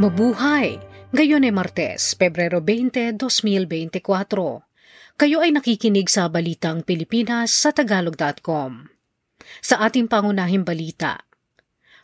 Mabuhay! 0.00 0.80
Ngayon 1.12 1.44
ay 1.44 1.52
Martes, 1.52 2.16
Pebrero 2.16 2.64
20, 2.64 3.20
2024. 3.20 4.00
Kayo 5.20 5.44
ay 5.44 5.52
nakikinig 5.52 6.08
sa 6.08 6.24
Balitang 6.32 6.80
Pilipinas 6.80 7.52
sa 7.52 7.68
Tagalog.com. 7.68 8.88
Sa 9.60 9.76
ating 9.84 10.08
pangunahing 10.08 10.64
balita, 10.64 11.20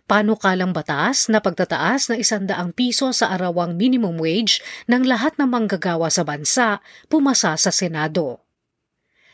panukalang 0.04 0.76
batas 0.76 1.32
na 1.32 1.40
pagtataas 1.40 2.12
ng 2.12 2.20
isandaang 2.20 2.76
piso 2.76 3.16
sa 3.16 3.32
arawang 3.32 3.80
minimum 3.80 4.20
wage 4.20 4.60
ng 4.92 5.08
lahat 5.08 5.32
ng 5.40 5.48
manggagawa 5.48 6.12
sa 6.12 6.20
bansa 6.20 6.84
pumasa 7.08 7.56
sa 7.56 7.72
Senado. 7.72 8.44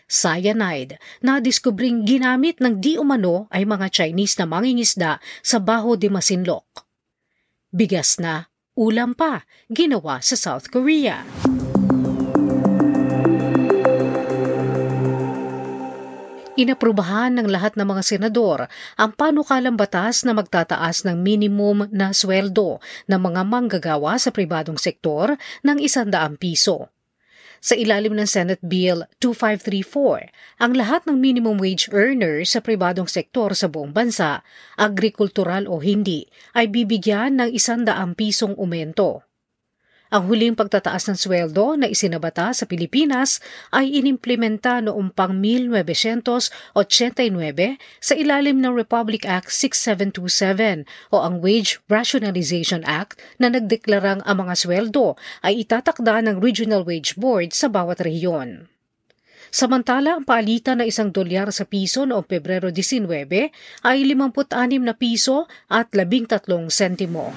Cyanide 0.07 1.03
na 1.19 1.43
diskubring 1.43 2.07
ginamit 2.07 2.63
ng 2.63 2.79
di 2.79 2.95
umano 2.95 3.51
ay 3.51 3.67
mga 3.67 3.91
Chinese 3.91 4.39
na 4.39 4.47
mangingisda 4.47 5.19
sa 5.43 5.59
Baho 5.59 5.99
de 5.99 6.07
Masinloc. 6.07 6.87
Bigas 7.75 8.23
na, 8.23 8.52
ulam 8.73 9.13
pa, 9.13 9.45
ginawa 9.69 10.25
sa 10.25 10.33
South 10.33 10.73
Korea. 10.73 11.21
Inaprubahan 16.53 17.33
ng 17.41 17.49
lahat 17.49 17.81
ng 17.81 17.87
mga 17.89 18.03
senador 18.05 18.69
ang 19.01 19.17
panukalang 19.17 19.77
batas 19.77 20.21
na 20.29 20.37
magtataas 20.37 21.09
ng 21.09 21.17
minimum 21.17 21.89
na 21.89 22.13
sweldo 22.13 22.77
ng 23.09 23.21
mga 23.21 23.41
manggagawa 23.49 24.21
sa 24.21 24.29
pribadong 24.29 24.77
sektor 24.77 25.33
ng 25.65 25.81
isandaang 25.81 26.37
piso. 26.37 26.93
Sa 27.63 27.79
ilalim 27.79 28.19
ng 28.19 28.27
Senate 28.27 28.59
Bill 28.59 29.07
2534, 29.23 30.35
ang 30.59 30.75
lahat 30.75 31.07
ng 31.07 31.15
minimum 31.15 31.63
wage 31.63 31.87
earners 31.95 32.51
sa 32.51 32.61
pribadong 32.61 33.07
sektor 33.07 33.55
sa 33.55 33.71
buong 33.71 33.95
bansa, 33.95 34.43
agrikultural 34.75 35.71
o 35.71 35.79
hindi, 35.79 36.27
ay 36.59 36.67
bibigyan 36.67 37.39
ng 37.39 37.55
isandaang 37.55 38.19
pisong 38.19 38.59
umento. 38.59 39.23
Ang 40.13 40.29
huling 40.29 40.53
pagtataas 40.53 41.09
ng 41.09 41.17
sweldo 41.17 41.73
na 41.81 41.89
isinabata 41.89 42.53
sa 42.53 42.69
Pilipinas 42.69 43.41
ay 43.73 43.97
inimplementa 43.97 44.85
noong 44.85 45.09
pang 45.09 45.33
1989 45.33 46.77
sa 47.97 48.13
ilalim 48.13 48.61
ng 48.61 48.77
Republic 48.77 49.25
Act 49.25 49.49
6727 49.49 50.85
o 51.17 51.25
ang 51.25 51.41
Wage 51.41 51.81
Rationalization 51.89 52.85
Act 52.85 53.25
na 53.41 53.49
nagdeklarang 53.49 54.21
ang 54.29 54.37
mga 54.37 54.53
sweldo 54.53 55.17
ay 55.41 55.65
itatakda 55.65 56.21
ng 56.29 56.45
Regional 56.45 56.85
Wage 56.85 57.17
Board 57.17 57.57
sa 57.57 57.73
bawat 57.73 58.05
rehiyon. 58.05 58.69
Samantala, 59.49 60.21
ang 60.21 60.29
palitan 60.29 60.85
na 60.85 60.89
isang 60.89 61.09
dolyar 61.09 61.49
sa 61.57 61.65
piso 61.65 62.05
noong 62.05 62.29
Pebrero 62.29 62.69
19 62.69 63.09
ay 63.85 63.99
56 64.05 64.45
na 64.85 64.93
piso 64.93 65.49
at 65.73 65.89
13 65.89 66.69
sentimo. 66.69 67.33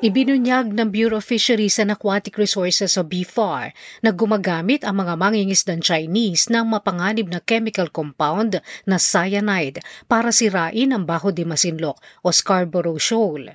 Ibinunyag 0.00 0.72
ng 0.72 0.88
Bureau 0.88 1.20
of 1.20 1.28
Fisheries 1.28 1.76
and 1.76 1.92
Aquatic 1.92 2.40
Resources 2.40 2.96
o 2.96 3.04
BFAR 3.04 3.68
na 4.00 4.16
gumagamit 4.16 4.80
ang 4.80 5.04
mga 5.04 5.12
mangingisdang 5.12 5.84
Chinese 5.84 6.48
ng 6.48 6.72
mapanganib 6.72 7.28
na 7.28 7.36
chemical 7.44 7.92
compound 7.92 8.64
na 8.88 8.96
cyanide 8.96 9.84
para 10.08 10.32
sirain 10.32 10.96
ang 10.96 11.04
Baho 11.04 11.36
de 11.36 11.44
Masinloc 11.44 12.00
o 12.24 12.32
Scarborough 12.32 12.96
Shoal. 12.96 13.52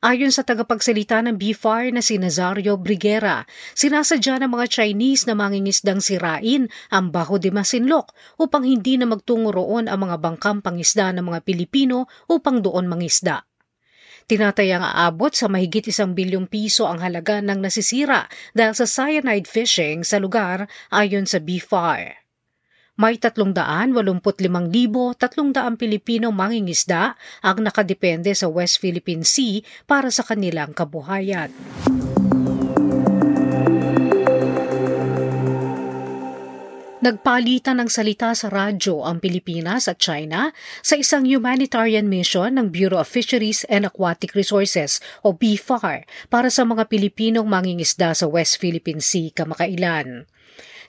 Ayon 0.00 0.32
sa 0.32 0.40
tagapagsalita 0.40 1.20
ng 1.28 1.36
BFAR 1.36 1.92
na 1.92 2.00
si 2.00 2.16
Nazario 2.16 2.80
Briguera, 2.80 3.44
sinasadya 3.76 4.40
ng 4.40 4.48
mga 4.48 4.72
Chinese 4.72 5.28
na 5.28 5.36
mangingisdang 5.36 6.00
sirain 6.00 6.64
ang 6.88 7.12
Baho 7.12 7.36
de 7.36 7.52
Masinloc 7.52 8.16
upang 8.40 8.64
hindi 8.64 8.96
na 8.96 9.04
magtungo 9.04 9.52
roon 9.52 9.84
ang 9.84 10.00
mga 10.00 10.16
bangkang 10.16 10.64
pangisda 10.64 11.12
ng 11.12 11.28
mga 11.28 11.44
Pilipino 11.44 12.08
upang 12.24 12.64
doon 12.64 12.88
mangisda. 12.88 13.47
Tinatayang 14.28 14.84
aabot 14.84 15.32
sa 15.32 15.48
mahigit 15.48 15.88
isang 15.88 16.12
bilyong 16.12 16.52
piso 16.52 16.84
ang 16.84 17.00
halaga 17.00 17.40
ng 17.40 17.64
nasisira 17.64 18.28
dahil 18.52 18.76
sa 18.76 18.84
cyanide 18.84 19.48
fishing 19.48 20.04
sa 20.04 20.20
lugar 20.20 20.68
ayon 20.92 21.24
sa 21.24 21.40
BFAR. 21.40 22.28
May 23.00 23.16
385,300 23.16 25.80
Pilipino 25.80 26.28
mangingisda 26.28 27.16
ang 27.40 27.56
nakadepende 27.64 28.36
sa 28.36 28.52
West 28.52 28.84
Philippine 28.84 29.24
Sea 29.24 29.64
para 29.88 30.12
sa 30.12 30.20
kanilang 30.20 30.76
kabuhayan. 30.76 31.48
Nagpalitan 36.98 37.78
ng 37.78 37.86
salita 37.86 38.34
sa 38.34 38.50
radyo 38.50 39.06
ang 39.06 39.22
Pilipinas 39.22 39.86
at 39.86 40.02
China 40.02 40.50
sa 40.82 40.98
isang 40.98 41.22
humanitarian 41.22 42.10
mission 42.10 42.58
ng 42.58 42.74
Bureau 42.74 42.98
of 42.98 43.06
Fisheries 43.06 43.62
and 43.70 43.86
Aquatic 43.86 44.34
Resources 44.34 44.98
o 45.22 45.30
BFAR 45.30 46.02
para 46.26 46.50
sa 46.50 46.66
mga 46.66 46.90
Pilipinong 46.90 47.46
mangingisda 47.46 48.18
sa 48.18 48.26
West 48.26 48.58
Philippine 48.58 48.98
Sea 48.98 49.30
kamakailan. 49.30 50.26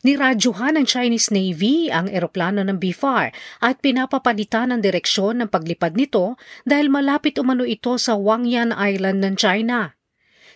Niradyohan 0.02 0.82
ng 0.82 0.90
Chinese 0.90 1.30
Navy 1.30 1.94
ang 1.94 2.10
eroplano 2.10 2.66
ng 2.66 2.82
BFAR 2.82 3.30
at 3.62 3.78
pinapapalitan 3.78 4.74
ang 4.74 4.82
direksyon 4.82 5.46
ng 5.46 5.50
paglipad 5.54 5.94
nito 5.94 6.42
dahil 6.66 6.90
malapit 6.90 7.38
umano 7.38 7.62
ito 7.70 8.02
sa 8.02 8.18
Wangyan 8.18 8.74
Island 8.74 9.22
ng 9.22 9.36
China. 9.38 9.99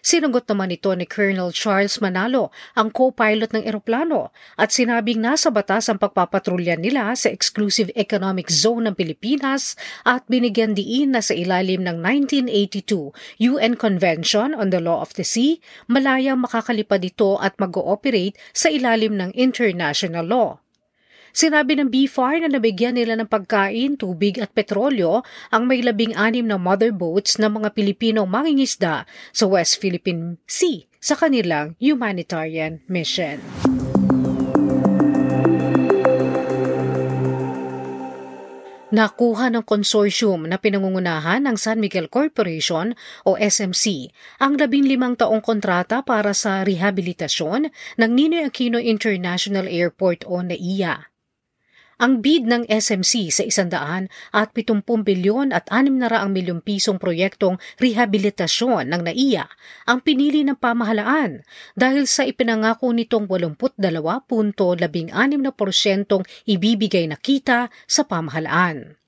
Sinagot 0.04 0.44
naman 0.52 0.68
ito 0.68 0.92
ni 0.92 1.08
Colonel 1.08 1.56
Charles 1.56 2.04
Manalo, 2.04 2.52
ang 2.76 2.92
co-pilot 2.92 3.56
ng 3.56 3.64
eroplano, 3.64 4.36
at 4.60 4.76
sinabing 4.76 5.24
nasa 5.24 5.48
batas 5.48 5.88
ang 5.88 5.96
pagpapatrolya 5.96 6.76
nila 6.76 7.16
sa 7.16 7.32
Exclusive 7.32 7.88
Economic 7.96 8.52
Zone 8.52 8.92
ng 8.92 9.00
Pilipinas 9.00 9.80
at 10.04 10.28
binigyan 10.28 10.76
diin 10.76 11.16
na 11.16 11.24
sa 11.24 11.32
ilalim 11.32 11.88
ng 11.88 12.04
1982 12.04 13.16
UN 13.48 13.80
Convention 13.80 14.52
on 14.52 14.76
the 14.76 14.84
Law 14.84 15.00
of 15.00 15.16
the 15.16 15.24
Sea, 15.24 15.64
malayang 15.88 16.44
makakalipad 16.44 17.00
ito 17.00 17.40
at 17.40 17.56
mag-ooperate 17.56 18.36
sa 18.52 18.68
ilalim 18.68 19.16
ng 19.16 19.32
international 19.32 20.28
law. 20.28 20.60
Sinabi 21.34 21.74
ng 21.74 21.90
BFAR 21.90 22.46
na 22.46 22.50
nabigyan 22.54 22.94
nila 22.94 23.18
ng 23.18 23.26
pagkain, 23.26 23.98
tubig 23.98 24.38
at 24.38 24.54
petrolyo 24.54 25.26
ang 25.50 25.66
may 25.66 25.82
labing 25.82 26.14
anim 26.14 26.46
na 26.46 26.62
mother 26.62 26.94
boats 26.94 27.42
ng 27.42 27.50
mga 27.58 27.74
Pilipinong 27.74 28.30
mangingisda 28.30 29.10
sa 29.34 29.46
West 29.50 29.82
Philippine 29.82 30.38
Sea 30.46 30.86
sa 31.02 31.18
kanilang 31.18 31.74
humanitarian 31.82 32.86
mission. 32.86 33.42
Nakuha 38.94 39.50
ng 39.50 39.66
konsorsyum 39.66 40.46
na 40.46 40.62
pinangungunahan 40.62 41.42
ng 41.50 41.58
San 41.58 41.82
Miguel 41.82 42.14
Corporation 42.14 42.94
o 43.26 43.34
SMC 43.42 44.14
ang 44.38 44.54
labing 44.54 44.86
limang 44.86 45.18
taong 45.18 45.42
kontrata 45.42 46.06
para 46.06 46.38
sa 46.38 46.62
rehabilitasyon 46.62 47.74
ng 47.74 48.12
Ninoy 48.14 48.46
Aquino 48.46 48.78
International 48.78 49.66
Airport 49.66 50.30
o 50.30 50.46
NAIA. 50.46 51.13
Ang 52.04 52.20
bid 52.20 52.44
ng 52.44 52.68
SMC 52.68 53.32
sa 53.32 53.48
100 53.48 54.12
at 54.36 54.52
70 54.52 54.84
bilyon 55.08 55.56
at 55.56 55.72
600 55.72 56.12
milyong 56.36 56.60
pisong 56.60 57.00
proyektong 57.00 57.56
rehabilitasyon 57.80 58.92
ng 58.92 59.08
NAIA 59.08 59.48
ang 59.88 60.04
pinili 60.04 60.44
ng 60.44 60.60
pamahalaan 60.60 61.48
dahil 61.80 62.04
sa 62.04 62.28
ipinangako 62.28 62.92
nitong 62.92 63.24
82.16% 63.32 64.04
ibibigay 66.44 67.08
na 67.08 67.16
kita 67.16 67.72
sa 67.88 68.04
pamahalaan. 68.04 69.00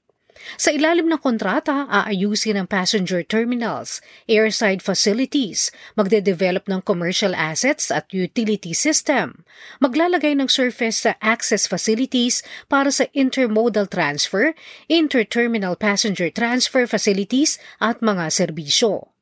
Sa 0.53 0.69
ilalim 0.69 1.09
ng 1.09 1.17
kontrata, 1.17 1.89
aayusin 1.89 2.61
ang 2.61 2.69
passenger 2.69 3.25
terminals, 3.25 3.99
airside 4.29 4.85
facilities, 4.85 5.73
magde-develop 5.97 6.69
ng 6.69 6.85
commercial 6.85 7.33
assets 7.33 7.89
at 7.89 8.05
utility 8.13 8.71
system, 8.71 9.41
maglalagay 9.81 10.37
ng 10.37 10.45
surface 10.45 11.01
access 11.19 11.65
facilities 11.65 12.45
para 12.69 12.93
sa 12.93 13.09
intermodal 13.17 13.89
transfer, 13.89 14.53
interterminal 14.85 15.73
passenger 15.73 16.29
transfer 16.29 16.85
facilities 16.85 17.57
at 17.81 17.99
mga 18.05 18.29
serbisyo. 18.29 19.15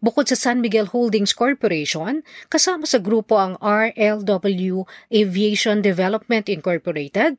Bukod 0.00 0.32
sa 0.32 0.36
San 0.36 0.64
Miguel 0.64 0.88
Holdings 0.88 1.36
Corporation, 1.36 2.24
kasama 2.48 2.88
sa 2.88 2.96
grupo 2.96 3.36
ang 3.36 3.60
RLW 3.60 4.88
Aviation 5.12 5.84
Development 5.84 6.48
Incorporated, 6.48 7.36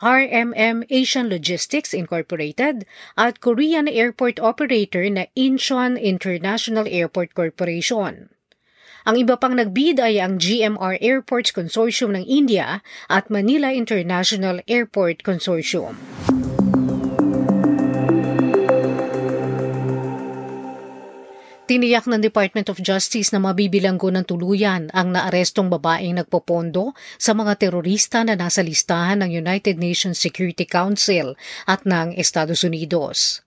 RMM 0.00 0.86
Asian 0.88 1.28
Logistics 1.28 1.92
Incorporated 1.92 2.86
at 3.16 3.40
Korean 3.40 3.86
airport 3.86 4.40
operator 4.40 5.04
na 5.10 5.26
Incheon 5.36 6.00
International 6.00 6.88
Airport 6.88 7.34
Corporation. 7.34 8.32
Ang 9.08 9.16
iba 9.16 9.40
pang 9.40 9.56
nagbid 9.56 9.96
ay 9.96 10.20
ang 10.20 10.36
GMR 10.36 11.00
Airports 11.00 11.56
Consortium 11.56 12.12
ng 12.12 12.24
India 12.28 12.84
at 13.08 13.32
Manila 13.32 13.72
International 13.72 14.60
Airport 14.68 15.24
Consortium. 15.24 15.96
Tiniyak 21.70 22.10
ng 22.10 22.18
Department 22.18 22.66
of 22.66 22.82
Justice 22.82 23.30
na 23.30 23.38
mabibilanggo 23.38 24.10
ng 24.10 24.26
tuluyan 24.26 24.90
ang 24.90 25.14
naarestong 25.14 25.70
babaeng 25.70 26.18
nagpopondo 26.18 26.98
sa 27.14 27.30
mga 27.30 27.62
terorista 27.62 28.26
na 28.26 28.34
nasa 28.34 28.58
listahan 28.58 29.22
ng 29.22 29.30
United 29.30 29.78
Nations 29.78 30.18
Security 30.18 30.66
Council 30.66 31.38
at 31.70 31.86
ng 31.86 32.18
Estados 32.18 32.66
Unidos. 32.66 33.46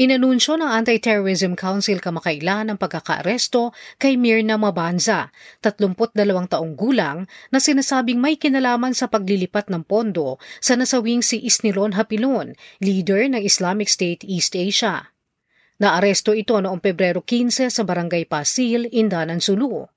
Inanunsyo 0.00 0.56
ng 0.56 0.72
Anti-Terrorism 0.72 1.52
Council 1.52 2.00
kamakailan 2.00 2.72
ang 2.72 2.80
pagkakaaresto 2.80 3.76
kay 4.00 4.16
Mirna 4.16 4.56
Mabanza, 4.56 5.28
32 5.60 6.16
taong 6.48 6.72
gulang, 6.80 7.28
na 7.52 7.60
sinasabing 7.60 8.24
may 8.24 8.40
kinalaman 8.40 8.96
sa 8.96 9.12
paglilipat 9.12 9.68
ng 9.68 9.84
pondo 9.84 10.40
sa 10.64 10.80
nasawing 10.80 11.20
si 11.20 11.36
Isnilon 11.44 11.92
Hapilon, 11.92 12.56
leader 12.80 13.28
ng 13.28 13.44
Islamic 13.44 13.92
State 13.92 14.24
East 14.24 14.56
Asia. 14.56 15.12
Naaresto 15.80 16.36
ito 16.36 16.60
noong 16.60 16.76
Pebrero 16.76 17.24
15 17.24 17.72
sa 17.72 17.82
Barangay 17.88 18.28
Pasil, 18.28 18.84
Indanan, 18.92 19.40
Sulu. 19.40 19.88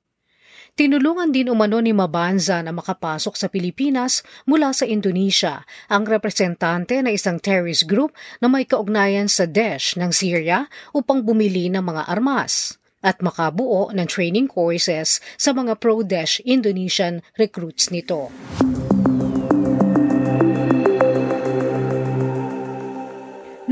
Tinulungan 0.73 1.29
din 1.29 1.53
umano 1.53 1.77
ni 1.83 1.93
Mabanza 1.93 2.63
na 2.65 2.73
makapasok 2.73 3.37
sa 3.37 3.45
Pilipinas 3.45 4.25
mula 4.49 4.73
sa 4.73 4.89
Indonesia 4.89 5.61
ang 5.85 6.07
representante 6.07 6.97
ng 6.97 7.13
isang 7.13 7.37
terrorist 7.37 7.85
group 7.85 8.15
na 8.41 8.49
may 8.49 8.65
kaugnayan 8.65 9.29
sa 9.29 9.45
Daesh 9.45 9.99
ng 9.99 10.09
Syria 10.09 10.65
upang 10.95 11.21
bumili 11.21 11.69
ng 11.69 11.83
mga 11.83 12.09
armas 12.09 12.81
at 13.03 13.19
makabuo 13.21 13.91
ng 13.91 14.07
training 14.07 14.47
courses 14.49 15.21
sa 15.35 15.51
mga 15.53 15.77
pro-Daesh 15.77 16.41
Indonesian 16.47 17.21
recruits 17.37 17.93
nito. 17.93 18.31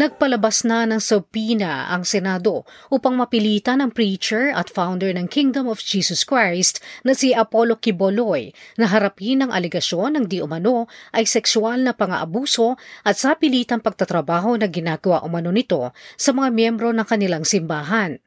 Nagpalabas 0.02 0.66
na 0.66 0.90
ng 0.90 0.98
subpoena 0.98 1.94
ang 1.94 2.02
Senado 2.02 2.66
upang 2.90 3.14
mapilitan 3.14 3.86
ang 3.86 3.94
preacher 3.94 4.50
at 4.50 4.66
founder 4.66 5.14
ng 5.14 5.30
Kingdom 5.30 5.70
of 5.70 5.78
Jesus 5.78 6.26
Christ 6.26 6.82
na 7.06 7.14
si 7.14 7.38
Apollo 7.38 7.86
Kiboloy 7.86 8.50
na 8.82 8.90
harapin 8.90 9.46
ang 9.46 9.54
aligasyon 9.54 10.18
ng 10.18 10.26
di 10.26 10.42
umano 10.42 10.90
ay 11.14 11.30
sexual 11.30 11.86
na 11.86 11.94
pang-aabuso 11.94 12.82
at 13.06 13.14
sa 13.14 13.38
pilitang 13.38 13.86
pagtatrabaho 13.86 14.58
na 14.58 14.66
ginagawa 14.66 15.22
umano 15.22 15.54
nito 15.54 15.94
sa 16.18 16.34
mga 16.34 16.50
miyembro 16.50 16.90
ng 16.90 17.06
kanilang 17.06 17.46
simbahan. 17.46 18.18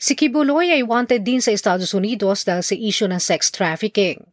Si 0.00 0.16
Kiboloy 0.16 0.72
ay 0.72 0.80
wanted 0.80 1.28
din 1.28 1.44
sa 1.44 1.52
Estados 1.52 1.92
Unidos 1.92 2.48
dahil 2.48 2.64
sa 2.64 2.72
issue 2.72 3.04
ng 3.04 3.20
sex 3.20 3.52
trafficking. 3.52 4.24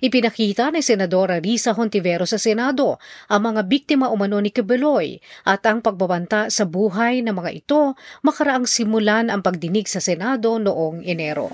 Ipinakita 0.00 0.72
ni 0.72 0.80
Senadora 0.80 1.42
Risa 1.42 1.76
Hontivero 1.76 2.24
sa 2.24 2.40
Senado 2.40 3.00
ang 3.28 3.52
mga 3.52 3.66
biktima 3.68 4.08
umano 4.08 4.40
ni 4.40 4.48
Kibeloy 4.48 5.20
at 5.44 5.64
ang 5.68 5.84
pagbabanta 5.84 6.48
sa 6.48 6.64
buhay 6.64 7.20
ng 7.24 7.34
mga 7.36 7.50
ito 7.52 7.94
makaraang 8.24 8.64
simulan 8.64 9.28
ang 9.28 9.44
pagdinig 9.44 9.88
sa 9.88 10.00
Senado 10.00 10.56
noong 10.56 11.04
Enero. 11.04 11.50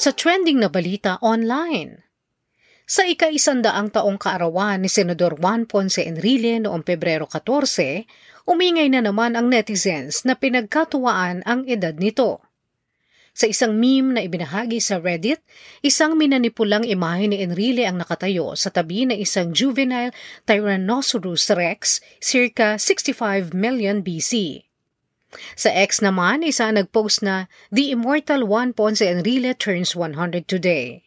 Sa 0.00 0.16
trending 0.16 0.56
na 0.56 0.72
balita 0.72 1.20
online, 1.20 2.08
sa 2.90 3.06
ika-isandaang 3.06 3.94
taong 3.94 4.18
kaarawan 4.18 4.82
ni 4.82 4.90
Senador 4.90 5.38
Juan 5.38 5.62
Ponce 5.62 6.02
Enrile 6.02 6.58
noong 6.58 6.82
Pebrero 6.82 7.22
14, 7.28 8.02
umingay 8.50 8.90
na 8.90 8.98
naman 8.98 9.38
ang 9.38 9.46
netizens 9.46 10.26
na 10.26 10.34
pinagkatuwaan 10.34 11.46
ang 11.46 11.68
edad 11.70 11.94
nito. 11.94 12.42
Sa 13.30 13.46
isang 13.46 13.78
meme 13.78 14.18
na 14.18 14.20
ibinahagi 14.26 14.82
sa 14.82 14.98
Reddit, 14.98 15.38
isang 15.86 16.18
minanipulang 16.18 16.82
imahe 16.82 17.30
ni 17.30 17.38
Enrile 17.38 17.86
ang 17.86 18.02
nakatayo 18.02 18.58
sa 18.58 18.74
tabi 18.74 19.06
ng 19.06 19.14
isang 19.14 19.54
juvenile 19.54 20.10
Tyrannosaurus 20.50 21.54
rex 21.54 22.02
circa 22.18 22.74
65 22.74 23.54
million 23.54 24.02
BC. 24.02 24.66
Sa 25.54 25.70
X 25.70 26.02
naman, 26.02 26.42
isa 26.42 26.66
nagpost 26.74 27.22
na 27.22 27.46
The 27.70 27.94
Immortal 27.94 28.42
Juan 28.50 28.74
Ponce 28.74 29.06
Enrile 29.06 29.54
turns 29.54 29.94
100 29.94 30.50
today. 30.50 31.06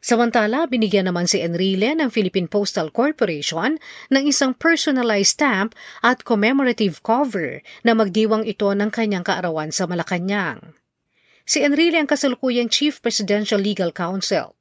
Samantala, 0.00 0.64
binigyan 0.70 1.10
naman 1.10 1.28
si 1.28 1.44
Enrile 1.44 1.92
ng 1.98 2.08
Philippine 2.08 2.48
Postal 2.48 2.94
Corporation 2.94 3.76
ng 4.08 4.24
isang 4.24 4.54
personalized 4.56 5.36
stamp 5.36 5.74
at 6.00 6.22
commemorative 6.22 7.04
cover 7.04 7.60
na 7.84 7.92
magdiwang 7.92 8.46
ito 8.48 8.70
ng 8.72 8.88
kanyang 8.88 9.26
kaarawan 9.26 9.74
sa 9.74 9.84
Malacanang. 9.84 10.78
Si 11.46 11.62
Enrile 11.62 12.02
ang 12.02 12.10
kasalukuyang 12.10 12.66
Chief 12.66 12.98
Presidential 12.98 13.62
Legal 13.62 13.94
Counsel. 13.94 14.58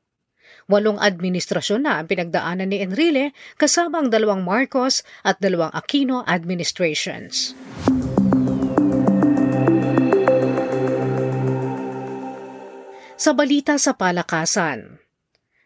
Walong 0.70 1.02
administrasyon 1.02 1.82
na 1.82 1.98
ang 1.98 2.06
pinagdaanan 2.06 2.70
ni 2.70 2.78
Enrile 2.78 3.34
kasama 3.58 4.06
ang 4.06 4.14
dalawang 4.14 4.46
Marcos 4.46 5.02
at 5.26 5.42
dalawang 5.42 5.74
Aquino 5.74 6.22
administrations. 6.30 7.58
Sa 13.18 13.34
balita 13.34 13.82
sa 13.82 13.98
palakasan, 13.98 15.02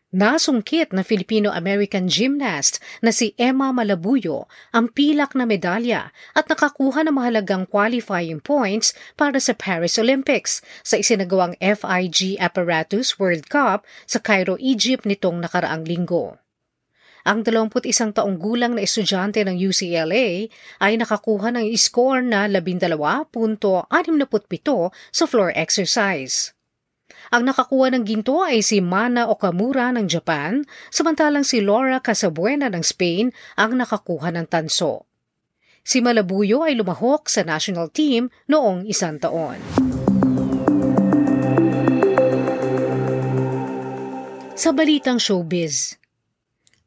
Nasungkit 0.10 0.90
na 0.90 1.06
Filipino-American 1.06 2.10
gymnast 2.10 2.82
na 3.06 3.14
si 3.14 3.38
Emma 3.38 3.70
Malabuyo 3.70 4.50
ang 4.74 4.90
pilak 4.90 5.38
na 5.38 5.46
medalya 5.46 6.10
at 6.34 6.50
nakakuha 6.50 7.06
ng 7.06 7.14
mahalagang 7.14 7.70
qualifying 7.70 8.42
points 8.42 8.98
para 9.14 9.38
sa 9.38 9.54
Paris 9.54 10.02
Olympics 10.02 10.66
sa 10.82 10.98
isinagawang 10.98 11.54
FIG 11.62 12.42
Apparatus 12.42 13.22
World 13.22 13.54
Cup 13.54 13.86
sa 14.10 14.18
Cairo, 14.18 14.58
Egypt 14.58 15.06
nitong 15.06 15.46
nakaraang 15.46 15.86
linggo. 15.86 16.42
Ang 17.30 17.46
21 17.46 18.10
taong 18.10 18.42
gulang 18.42 18.74
na 18.74 18.90
estudyante 18.90 19.46
ng 19.46 19.62
UCLA 19.62 20.50
ay 20.82 20.94
nakakuha 20.98 21.54
ng 21.54 21.70
score 21.78 22.26
na 22.26 22.50
12.67 22.50 23.62
sa 25.14 25.24
floor 25.30 25.54
exercise. 25.54 26.58
Ang 27.30 27.46
nakakuha 27.46 27.94
ng 27.94 28.04
ginto 28.10 28.42
ay 28.42 28.66
si 28.66 28.82
Mana 28.82 29.30
Okamura 29.30 29.94
ng 29.94 30.10
Japan, 30.10 30.66
samantalang 30.90 31.46
si 31.46 31.62
Laura 31.62 32.02
Casabuena 32.02 32.74
ng 32.74 32.82
Spain 32.82 33.30
ang 33.54 33.78
nakakuha 33.78 34.34
ng 34.34 34.50
tanso. 34.50 35.06
Si 35.86 36.02
Malabuyo 36.02 36.66
ay 36.66 36.74
lumahok 36.74 37.30
sa 37.30 37.46
national 37.46 37.94
team 37.94 38.34
noong 38.50 38.90
isang 38.90 39.22
taon. 39.22 39.62
Sa 44.58 44.74
balitang 44.74 45.22
showbiz, 45.22 46.02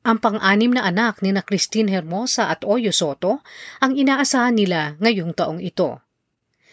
ang 0.02 0.18
pang-anim 0.18 0.74
na 0.74 0.82
anak 0.82 1.22
ni 1.22 1.30
na 1.30 1.46
Christine 1.46 1.86
Hermosa 1.86 2.50
at 2.50 2.66
Oyo 2.66 2.90
Soto 2.90 3.46
ang 3.78 3.94
inaasahan 3.94 4.58
nila 4.58 4.98
ngayong 4.98 5.38
taong 5.38 5.62
ito. 5.62 6.02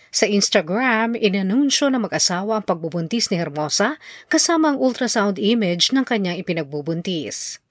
Sa 0.10 0.26
Instagram, 0.26 1.14
inanunsyo 1.14 1.94
na 1.94 2.02
mag-asawa 2.02 2.58
ang 2.58 2.66
pagbubuntis 2.66 3.30
ni 3.30 3.38
Hermosa 3.38 4.02
kasama 4.26 4.74
ang 4.74 4.82
ultrasound 4.82 5.38
image 5.38 5.94
ng 5.94 6.02
kanyang 6.02 6.42
ipinagbubuntis. 6.42 7.62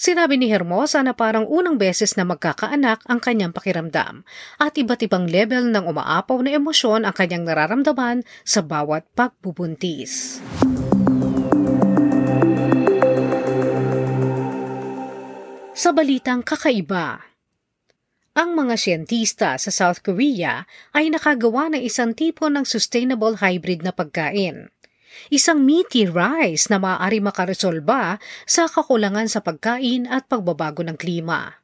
Sinabi 0.00 0.40
ni 0.40 0.48
Hermosa 0.48 1.04
na 1.04 1.12
parang 1.12 1.44
unang 1.44 1.76
beses 1.76 2.16
na 2.16 2.24
magkakaanak 2.24 3.04
ang 3.04 3.20
kanyang 3.20 3.52
pakiramdam 3.52 4.24
at 4.56 4.72
iba't 4.76 5.04
ibang 5.04 5.28
level 5.28 5.68
ng 5.68 5.84
umaapaw 5.84 6.40
na 6.40 6.56
emosyon 6.56 7.04
ang 7.04 7.12
kanyang 7.12 7.44
nararamdaman 7.44 8.24
sa 8.44 8.64
bawat 8.64 9.04
pagbubuntis. 9.12 10.40
Sa 15.76 15.96
balitang 15.96 16.44
kakaiba, 16.44 17.29
ang 18.40 18.56
mga 18.56 18.80
siyentista 18.80 19.60
sa 19.60 19.68
South 19.68 20.00
Korea 20.00 20.64
ay 20.96 21.12
nakagawa 21.12 21.68
ng 21.76 21.84
isang 21.84 22.16
tipo 22.16 22.48
ng 22.48 22.64
sustainable 22.64 23.36
hybrid 23.36 23.84
na 23.84 23.92
pagkain. 23.92 24.72
Isang 25.28 25.60
meaty 25.60 26.08
rice 26.08 26.72
na 26.72 26.80
maaari 26.80 27.20
makaresolba 27.20 28.16
sa 28.48 28.64
kakulangan 28.64 29.28
sa 29.28 29.44
pagkain 29.44 30.08
at 30.08 30.24
pagbabago 30.24 30.80
ng 30.80 30.96
klima. 30.96 31.60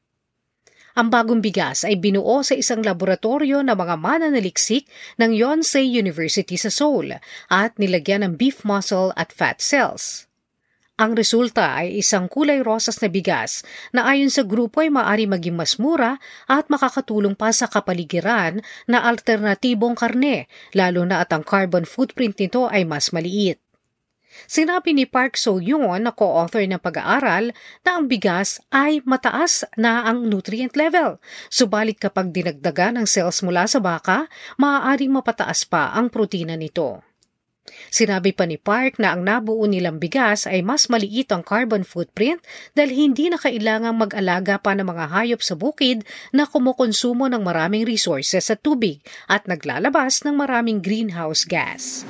Ang 1.01 1.09
bagong 1.09 1.41
bigas 1.41 1.89
ay 1.89 1.97
binuo 1.97 2.45
sa 2.45 2.53
isang 2.53 2.85
laboratorio 2.85 3.65
ng 3.65 3.73
mga 3.73 3.97
mananaliksik 3.97 4.85
ng 5.17 5.33
Yonsei 5.33 5.89
University 5.89 6.61
sa 6.61 6.69
Seoul 6.69 7.17
at 7.49 7.73
nilagyan 7.81 8.21
ng 8.21 8.33
beef 8.37 8.69
muscle 8.69 9.17
at 9.17 9.33
fat 9.33 9.65
cells. 9.65 10.26
Ang 10.97 11.13
resulta 11.13 11.77
ay 11.77 12.01
isang 12.01 12.25
kulay 12.25 12.65
rosas 12.65 13.05
na 13.05 13.13
bigas 13.13 13.61
na 13.93 14.09
ayon 14.09 14.33
sa 14.33 14.41
grupo 14.41 14.81
ay 14.81 14.89
maaari 14.89 15.29
maging 15.29 15.53
mas 15.53 15.77
mura 15.77 16.17
at 16.49 16.73
makakatulong 16.73 17.37
pa 17.37 17.53
sa 17.53 17.69
kapaligiran 17.69 18.65
na 18.89 19.05
alternatibong 19.05 19.93
karne, 19.93 20.49
lalo 20.73 21.05
na 21.05 21.21
at 21.21 21.37
ang 21.37 21.45
carbon 21.45 21.85
footprint 21.85 22.41
nito 22.41 22.65
ay 22.73 22.89
mas 22.89 23.13
maliit. 23.13 23.61
Sinabi 24.49 24.97
ni 24.97 25.05
Park 25.05 25.37
So-yoon 25.37 26.09
na 26.09 26.17
co-author 26.17 26.65
ng 26.65 26.81
pag-aaral 26.81 27.53
na 27.85 27.91
ang 28.01 28.09
bigas 28.09 28.61
ay 28.73 29.05
mataas 29.05 29.69
na 29.77 30.05
ang 30.09 30.25
nutrient 30.25 30.77
level. 30.81 31.21
Subalit 31.53 32.01
kapag 32.01 32.33
dinagdagan 32.33 33.01
ng 33.01 33.07
cells 33.09 33.45
mula 33.45 33.69
sa 33.69 33.85
baka, 33.85 34.33
maaaring 34.57 35.13
mapataas 35.13 35.69
pa 35.69 35.93
ang 35.93 36.09
protina 36.09 36.57
nito. 36.57 37.05
Sinabi 37.91 38.35
pa 38.35 38.45
ni 38.45 38.59
Park 38.59 38.99
na 38.99 39.15
ang 39.15 39.23
nabuo 39.23 39.65
nilang 39.65 40.03
bigas 40.03 40.45
ay 40.45 40.61
mas 40.63 40.91
maliit 40.91 41.31
ang 41.31 41.47
carbon 41.47 41.87
footprint 41.87 42.43
dahil 42.75 42.93
hindi 42.93 43.31
na 43.31 43.39
kailangang 43.39 43.97
mag-alaga 43.97 44.59
pa 44.59 44.75
ng 44.75 44.87
mga 44.87 45.05
hayop 45.13 45.41
sa 45.43 45.55
bukid 45.55 46.03
na 46.35 46.45
kumukonsumo 46.45 47.31
ng 47.31 47.43
maraming 47.43 47.87
resources 47.87 48.51
sa 48.51 48.57
tubig 48.59 49.03
at 49.31 49.47
naglalabas 49.47 50.27
ng 50.27 50.35
maraming 50.35 50.83
greenhouse 50.83 51.47
gas. 51.47 52.03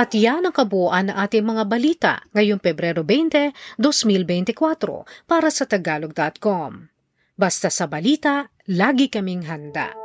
At 0.00 0.16
yan 0.16 0.48
ang 0.48 0.56
kabuuan 0.56 1.12
ng 1.12 1.16
ating 1.28 1.44
mga 1.44 1.64
balita 1.68 2.12
ngayong 2.32 2.56
Pebrero 2.56 3.04
20, 3.04 3.52
2024 3.76 5.28
para 5.28 5.52
sa 5.52 5.68
Tagalog.com. 5.68 6.88
Basta 7.36 7.68
sa 7.68 7.84
balita, 7.84 8.48
lagi 8.64 9.12
kaming 9.12 9.44
handa. 9.44 9.99